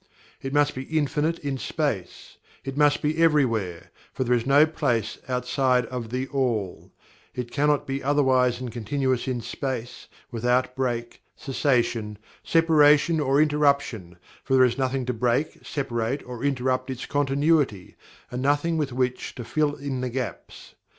[0.41, 5.19] It must be Infinite in Space it must be Everywhere, for there is no place
[5.27, 6.91] outside of THE ALL
[7.35, 14.55] it cannot be otherwise than continuous in Space, without break, cessation, separation, or interruption, for
[14.55, 17.95] there is nothing to break, separate, or interrupt its continuity,
[18.31, 20.73] and nothing with which to "fill in the gaps."